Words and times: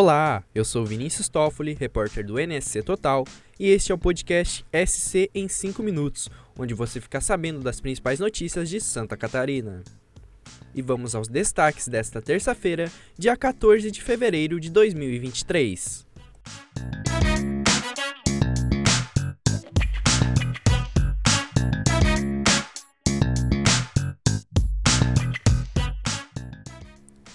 Olá, 0.00 0.44
eu 0.54 0.64
sou 0.64 0.86
Vinícius 0.86 1.28
Toffoli, 1.28 1.74
repórter 1.74 2.24
do 2.24 2.38
NSC 2.38 2.84
Total, 2.84 3.24
e 3.58 3.68
este 3.68 3.90
é 3.90 3.94
o 3.96 3.98
podcast 3.98 4.64
SC 4.86 5.28
em 5.34 5.48
5 5.48 5.82
minutos, 5.82 6.28
onde 6.56 6.72
você 6.72 7.00
fica 7.00 7.20
sabendo 7.20 7.58
das 7.58 7.80
principais 7.80 8.20
notícias 8.20 8.70
de 8.70 8.80
Santa 8.80 9.16
Catarina. 9.16 9.82
E 10.72 10.80
vamos 10.80 11.16
aos 11.16 11.26
destaques 11.26 11.88
desta 11.88 12.22
terça-feira, 12.22 12.88
dia 13.18 13.36
14 13.36 13.90
de 13.90 14.00
fevereiro 14.00 14.60
de 14.60 14.70
2023. 14.70 16.06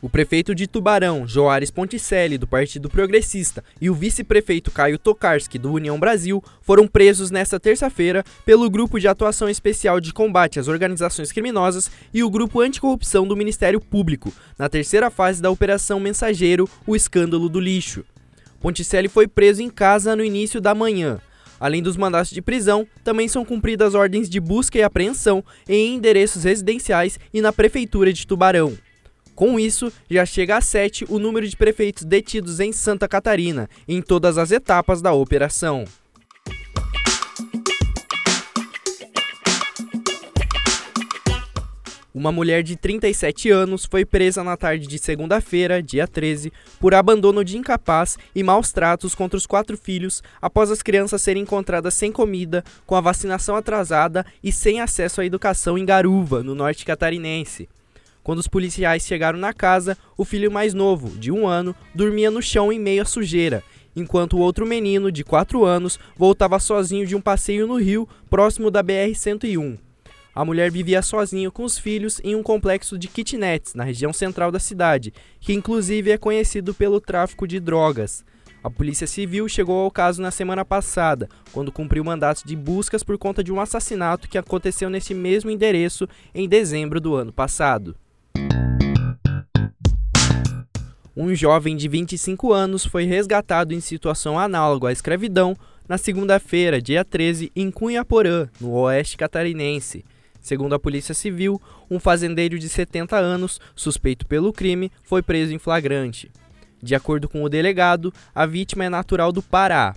O 0.00 0.08
prefeito 0.08 0.54
de 0.54 0.68
Tubarão, 0.68 1.26
Joares 1.26 1.72
Ponticelli, 1.72 2.38
do 2.38 2.46
Partido 2.46 2.88
Progressista, 2.88 3.64
e 3.80 3.90
o 3.90 3.94
vice-prefeito 3.94 4.70
Caio 4.70 4.96
Tokarski, 4.96 5.58
do 5.58 5.72
União 5.72 5.98
Brasil, 5.98 6.42
foram 6.62 6.86
presos 6.86 7.32
nesta 7.32 7.58
terça-feira 7.58 8.22
pelo 8.46 8.70
Grupo 8.70 9.00
de 9.00 9.08
Atuação 9.08 9.48
Especial 9.48 9.98
de 10.00 10.12
Combate 10.12 10.60
às 10.60 10.68
Organizações 10.68 11.32
Criminosas 11.32 11.90
e 12.14 12.22
o 12.22 12.30
Grupo 12.30 12.60
Anticorrupção 12.60 13.26
do 13.26 13.36
Ministério 13.36 13.80
Público, 13.80 14.32
na 14.56 14.68
terceira 14.68 15.10
fase 15.10 15.42
da 15.42 15.50
Operação 15.50 15.98
Mensageiro, 15.98 16.70
o 16.86 16.94
Escândalo 16.94 17.48
do 17.48 17.58
Lixo. 17.58 18.04
Ponticelli 18.60 19.08
foi 19.08 19.26
preso 19.26 19.62
em 19.62 19.68
casa 19.68 20.14
no 20.14 20.22
início 20.22 20.60
da 20.60 20.76
manhã. 20.76 21.20
Além 21.58 21.82
dos 21.82 21.96
mandatos 21.96 22.30
de 22.30 22.40
prisão, 22.40 22.86
também 23.02 23.26
são 23.26 23.44
cumpridas 23.44 23.96
ordens 23.96 24.30
de 24.30 24.38
busca 24.38 24.78
e 24.78 24.82
apreensão 24.84 25.44
em 25.68 25.96
endereços 25.96 26.44
residenciais 26.44 27.18
e 27.34 27.40
na 27.40 27.52
Prefeitura 27.52 28.12
de 28.12 28.24
Tubarão. 28.24 28.78
Com 29.38 29.56
isso, 29.56 29.92
já 30.10 30.26
chega 30.26 30.56
a 30.56 30.60
7 30.60 31.06
o 31.08 31.16
número 31.16 31.46
de 31.46 31.56
prefeitos 31.56 32.02
detidos 32.02 32.58
em 32.58 32.72
Santa 32.72 33.06
Catarina, 33.06 33.70
em 33.86 34.02
todas 34.02 34.36
as 34.36 34.50
etapas 34.50 35.00
da 35.00 35.12
operação. 35.12 35.84
Uma 42.12 42.32
mulher 42.32 42.64
de 42.64 42.74
37 42.74 43.48
anos 43.48 43.84
foi 43.88 44.04
presa 44.04 44.42
na 44.42 44.56
tarde 44.56 44.88
de 44.88 44.98
segunda-feira, 44.98 45.80
dia 45.80 46.08
13, 46.08 46.52
por 46.80 46.92
abandono 46.92 47.44
de 47.44 47.56
incapaz 47.56 48.18
e 48.34 48.42
maus 48.42 48.72
tratos 48.72 49.14
contra 49.14 49.36
os 49.36 49.46
quatro 49.46 49.78
filhos 49.78 50.20
após 50.42 50.68
as 50.68 50.82
crianças 50.82 51.22
serem 51.22 51.44
encontradas 51.44 51.94
sem 51.94 52.10
comida, 52.10 52.64
com 52.84 52.96
a 52.96 53.00
vacinação 53.00 53.54
atrasada 53.54 54.26
e 54.42 54.50
sem 54.50 54.80
acesso 54.80 55.20
à 55.20 55.24
educação 55.24 55.78
em 55.78 55.86
Garuva, 55.86 56.42
no 56.42 56.56
norte 56.56 56.84
catarinense. 56.84 57.68
Quando 58.22 58.38
os 58.38 58.48
policiais 58.48 59.04
chegaram 59.04 59.38
na 59.38 59.52
casa, 59.52 59.96
o 60.16 60.24
filho 60.24 60.50
mais 60.50 60.74
novo, 60.74 61.18
de 61.18 61.32
um 61.32 61.46
ano, 61.46 61.74
dormia 61.94 62.30
no 62.30 62.42
chão 62.42 62.72
em 62.72 62.78
meio 62.78 63.02
à 63.02 63.04
sujeira, 63.04 63.62
enquanto 63.96 64.34
o 64.34 64.40
outro 64.40 64.66
menino, 64.66 65.10
de 65.10 65.24
quatro 65.24 65.64
anos, 65.64 65.98
voltava 66.16 66.58
sozinho 66.58 67.06
de 67.06 67.16
um 67.16 67.20
passeio 67.20 67.66
no 67.66 67.76
rio, 67.76 68.08
próximo 68.28 68.70
da 68.70 68.82
BR-101. 68.82 69.78
A 70.34 70.44
mulher 70.44 70.70
vivia 70.70 71.02
sozinha 71.02 71.50
com 71.50 71.64
os 71.64 71.78
filhos 71.78 72.20
em 72.22 72.36
um 72.36 72.44
complexo 72.44 72.96
de 72.96 73.08
kitnets 73.08 73.74
na 73.74 73.82
região 73.82 74.12
central 74.12 74.52
da 74.52 74.60
cidade, 74.60 75.12
que 75.40 75.52
inclusive 75.52 76.12
é 76.12 76.18
conhecido 76.18 76.72
pelo 76.72 77.00
tráfico 77.00 77.46
de 77.46 77.58
drogas. 77.58 78.24
A 78.62 78.70
Polícia 78.70 79.06
Civil 79.06 79.48
chegou 79.48 79.80
ao 79.80 79.90
caso 79.90 80.20
na 80.20 80.30
semana 80.30 80.64
passada, 80.64 81.28
quando 81.52 81.72
cumpriu 81.72 82.04
mandatos 82.04 82.42
de 82.44 82.54
buscas 82.54 83.02
por 83.02 83.16
conta 83.16 83.42
de 83.42 83.52
um 83.52 83.60
assassinato 83.60 84.28
que 84.28 84.38
aconteceu 84.38 84.90
nesse 84.90 85.14
mesmo 85.14 85.50
endereço 85.50 86.08
em 86.34 86.48
dezembro 86.48 87.00
do 87.00 87.14
ano 87.14 87.32
passado. 87.32 87.96
Um 91.20 91.34
jovem 91.34 91.76
de 91.76 91.88
25 91.88 92.52
anos 92.52 92.86
foi 92.86 93.02
resgatado 93.02 93.74
em 93.74 93.80
situação 93.80 94.38
análoga 94.38 94.86
à 94.86 94.92
escravidão 94.92 95.56
na 95.88 95.98
segunda-feira, 95.98 96.80
dia 96.80 97.04
13, 97.04 97.50
em 97.56 97.72
Cunhaporã, 97.72 98.48
no 98.60 98.70
oeste 98.70 99.16
catarinense. 99.16 100.04
Segundo 100.40 100.76
a 100.76 100.78
Polícia 100.78 101.12
Civil, 101.12 101.60
um 101.90 101.98
fazendeiro 101.98 102.56
de 102.56 102.68
70 102.68 103.16
anos, 103.16 103.60
suspeito 103.74 104.28
pelo 104.28 104.52
crime, 104.52 104.92
foi 105.02 105.20
preso 105.20 105.52
em 105.52 105.58
flagrante. 105.58 106.30
De 106.80 106.94
acordo 106.94 107.28
com 107.28 107.42
o 107.42 107.48
delegado, 107.48 108.14
a 108.32 108.46
vítima 108.46 108.84
é 108.84 108.88
natural 108.88 109.32
do 109.32 109.42
Pará. 109.42 109.96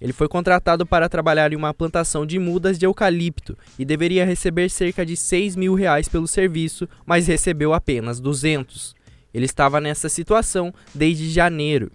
Ele 0.00 0.12
foi 0.12 0.28
contratado 0.28 0.86
para 0.86 1.08
trabalhar 1.08 1.52
em 1.52 1.56
uma 1.56 1.74
plantação 1.74 2.24
de 2.24 2.38
mudas 2.38 2.78
de 2.78 2.86
eucalipto 2.86 3.58
e 3.76 3.84
deveria 3.84 4.24
receber 4.24 4.70
cerca 4.70 5.04
de 5.04 5.16
6 5.16 5.56
mil 5.56 5.74
reais 5.74 6.08
pelo 6.08 6.28
serviço, 6.28 6.88
mas 7.04 7.26
recebeu 7.26 7.74
apenas 7.74 8.20
200. 8.20 8.99
Ele 9.32 9.44
estava 9.44 9.80
nessa 9.80 10.08
situação 10.08 10.72
desde 10.94 11.30
janeiro. 11.30 11.90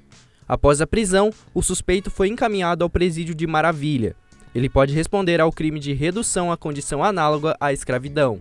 Após 0.48 0.80
a 0.80 0.88
prisão, 0.88 1.32
o 1.54 1.62
suspeito 1.62 2.12
foi 2.12 2.28
encaminhado 2.28 2.84
ao 2.84 2.90
presídio 2.90 3.34
de 3.34 3.48
Maravilha. 3.48 4.16
Ele 4.54 4.70
pode 4.70 4.94
responder 4.94 5.42
ao 5.42 5.52
crime 5.52 5.80
de 5.80 5.92
redução 5.92 6.52
à 6.52 6.58
condição 6.58 7.04
análoga 7.04 7.58
à 7.60 7.74
escravidão. 7.74 8.40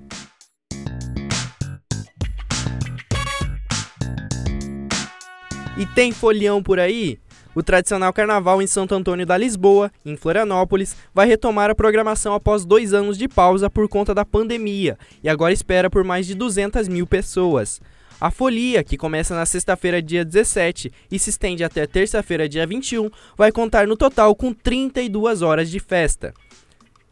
E 5.77 5.84
tem 5.87 6.12
folião 6.12 6.62
por 6.62 6.78
aí? 6.78 7.19
O 7.53 7.62
tradicional 7.62 8.12
carnaval 8.12 8.60
em 8.60 8.66
Santo 8.66 8.94
Antônio 8.94 9.25
da 9.25 9.37
Lisboa, 9.37 9.91
em 10.04 10.16
Florianópolis, 10.16 10.97
vai 11.12 11.27
retomar 11.27 11.71
a 11.71 11.75
programação 11.75 12.34
após 12.34 12.65
dois 12.65 12.93
anos 12.93 13.16
de 13.16 13.28
pausa 13.28 13.71
por 13.71 13.88
conta 13.88 14.15
da 14.15 14.25
pandemia 14.25 14.99
e 15.22 15.28
agora 15.28 15.53
espera 15.53 15.88
por 15.88 16.04
mais 16.04 16.27
de 16.27 16.34
200 16.34 16.87
mil 16.88 17.06
pessoas. 17.06 17.81
A 18.21 18.31
folia, 18.31 18.85
que 18.85 18.97
começa 18.97 19.35
na 19.35 19.45
sexta-feira, 19.45 20.01
dia 20.01 20.25
17, 20.25 20.91
e 21.11 21.19
se 21.19 21.31
estende 21.31 21.65
até 21.65 21.87
terça-feira, 21.87 22.49
dia 22.49 22.67
21, 22.67 23.11
vai 23.37 23.51
contar 23.51 23.87
no 23.87 23.97
total 23.97 24.35
com 24.35 24.53
32 24.53 25.43
horas 25.43 25.71
de 25.71 25.81
festa. 25.81 26.33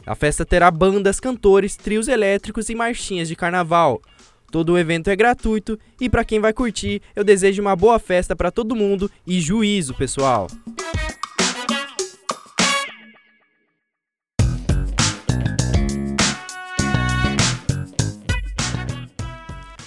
A 0.07 0.15
festa 0.15 0.45
terá 0.45 0.71
bandas, 0.71 1.21
cantores, 1.21 1.77
trios 1.77 2.09
elétricos 2.09 2.69
e 2.69 2.75
marchinhas 2.75 3.29
de 3.29 3.37
carnaval. 3.37 4.01
Todo 4.51 4.73
o 4.73 4.79
evento 4.79 5.09
é 5.09 5.17
gratuito 5.17 5.79
e 6.01 6.11
para 6.11 6.25
quem 6.25 6.39
vai 6.41 6.53
curtir, 6.53 7.01
eu 7.17 7.25
desejo 7.25 7.63
uma 7.63 7.75
boa 7.75 7.99
festa 7.99 8.37
para 8.37 8.51
todo 8.51 8.77
mundo 8.77 9.11
e 9.27 9.41
juízo, 9.41 9.95
pessoal. 9.95 10.49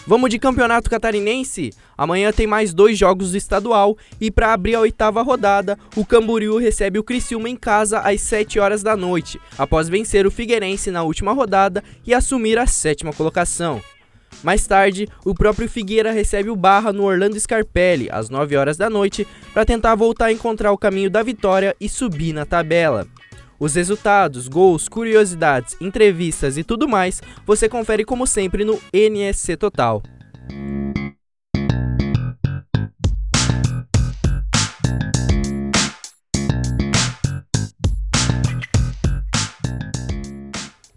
Vamos 0.07 0.29
de 0.29 0.38
campeonato 0.38 0.88
catarinense? 0.88 1.71
Amanhã 1.97 2.31
tem 2.31 2.45
mais 2.45 2.75
dois 2.75 2.95
jogos 2.95 3.31
do 3.31 3.38
estadual 3.38 3.97
e 4.21 4.29
para 4.29 4.53
abrir 4.53 4.75
a 4.75 4.81
oitava 4.81 5.23
rodada, 5.23 5.79
o 5.95 6.05
Camboriú 6.05 6.57
recebe 6.57 6.99
o 6.99 7.03
Criciúma 7.03 7.49
em 7.49 7.55
casa 7.55 7.99
às 8.01 8.21
7 8.21 8.59
horas 8.59 8.83
da 8.83 8.95
noite, 8.95 9.41
após 9.57 9.89
vencer 9.89 10.27
o 10.27 10.31
Figueirense 10.31 10.91
na 10.91 11.01
última 11.01 11.33
rodada 11.33 11.83
e 12.05 12.13
assumir 12.13 12.59
a 12.59 12.67
sétima 12.67 13.11
colocação. 13.11 13.81
Mais 14.43 14.67
tarde, 14.67 15.07
o 15.25 15.33
próprio 15.33 15.67
Figueira 15.67 16.11
recebe 16.11 16.51
o 16.51 16.55
Barra 16.55 16.93
no 16.93 17.05
Orlando 17.05 17.39
Scarpelli 17.39 18.07
às 18.11 18.29
9 18.29 18.55
horas 18.55 18.77
da 18.77 18.91
noite 18.91 19.25
para 19.55 19.66
tentar 19.66 19.95
voltar 19.95 20.25
a 20.25 20.31
encontrar 20.31 20.72
o 20.72 20.77
caminho 20.77 21.09
da 21.09 21.23
vitória 21.23 21.75
e 21.81 21.89
subir 21.89 22.31
na 22.31 22.45
tabela. 22.45 23.07
Os 23.59 23.75
resultados, 23.75 24.47
gols, 24.47 24.89
curiosidades, 24.89 25.75
entrevistas 25.79 26.57
e 26.57 26.63
tudo 26.63 26.88
mais 26.88 27.21
você 27.45 27.69
confere 27.69 28.03
como 28.03 28.27
sempre 28.27 28.66
no 28.66 28.79
NSC 28.91 29.55
Total. 29.55 30.01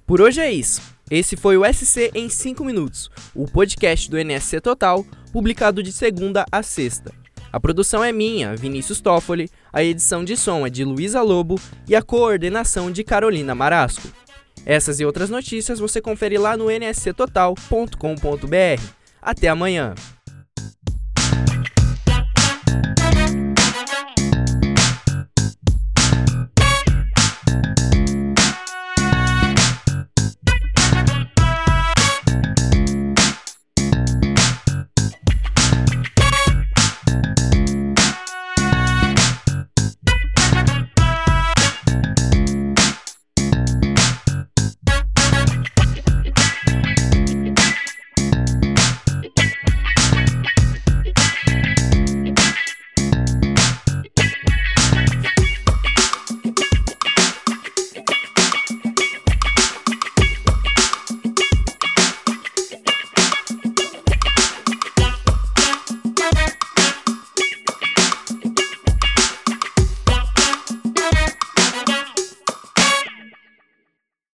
Por 0.04 0.22
hoje 0.22 0.40
é 0.40 0.50
isso. 0.50 0.80
Esse 1.10 1.36
foi 1.36 1.56
o 1.56 1.64
SC 1.64 2.10
em 2.14 2.28
5 2.28 2.64
minutos, 2.64 3.10
o 3.34 3.46
podcast 3.46 4.10
do 4.10 4.18
NSC 4.18 4.60
Total, 4.60 5.04
publicado 5.32 5.82
de 5.82 5.92
segunda 5.92 6.44
a 6.50 6.62
sexta. 6.62 7.12
A 7.52 7.58
produção 7.58 8.04
é 8.04 8.12
minha, 8.12 8.54
Vinícius 8.54 9.00
Toffoli, 9.00 9.48
a 9.72 9.82
edição 9.82 10.24
de 10.24 10.36
som 10.36 10.66
é 10.66 10.70
de 10.70 10.84
Luísa 10.84 11.22
Lobo 11.22 11.58
e 11.88 11.96
a 11.96 12.02
coordenação 12.02 12.90
de 12.90 13.02
Carolina 13.02 13.54
Marasco. 13.54 14.08
Essas 14.66 15.00
e 15.00 15.04
outras 15.04 15.30
notícias 15.30 15.78
você 15.78 16.00
confere 16.00 16.36
lá 16.36 16.56
no 16.56 16.66
nsctotal.com.br. 16.70 18.82
Até 19.22 19.48
amanhã! 19.48 19.94